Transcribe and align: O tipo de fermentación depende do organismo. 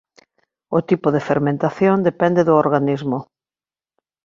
O 0.77 0.79
tipo 0.89 1.07
de 1.15 1.21
fermentación 1.29 1.97
depende 2.09 2.41
do 2.47 2.53
organismo. 2.63 3.17